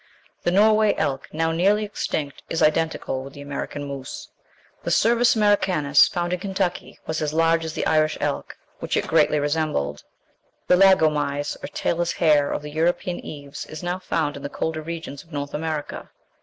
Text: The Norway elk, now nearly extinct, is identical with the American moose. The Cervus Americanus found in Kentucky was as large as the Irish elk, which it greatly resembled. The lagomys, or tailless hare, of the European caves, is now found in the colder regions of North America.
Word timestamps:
The 0.41 0.49
Norway 0.49 0.95
elk, 0.97 1.29
now 1.31 1.51
nearly 1.51 1.85
extinct, 1.85 2.41
is 2.49 2.63
identical 2.63 3.23
with 3.23 3.33
the 3.33 3.41
American 3.43 3.83
moose. 3.83 4.29
The 4.81 4.89
Cervus 4.89 5.35
Americanus 5.35 6.07
found 6.07 6.33
in 6.33 6.39
Kentucky 6.39 6.97
was 7.05 7.21
as 7.21 7.35
large 7.35 7.63
as 7.63 7.73
the 7.73 7.85
Irish 7.85 8.17
elk, 8.19 8.57
which 8.79 8.97
it 8.97 9.05
greatly 9.05 9.39
resembled. 9.39 10.01
The 10.65 10.75
lagomys, 10.75 11.55
or 11.63 11.67
tailless 11.67 12.13
hare, 12.13 12.51
of 12.51 12.63
the 12.63 12.71
European 12.71 13.21
caves, 13.21 13.63
is 13.67 13.83
now 13.83 13.99
found 13.99 14.35
in 14.35 14.41
the 14.41 14.49
colder 14.49 14.81
regions 14.81 15.21
of 15.23 15.31
North 15.31 15.53
America. 15.53 16.09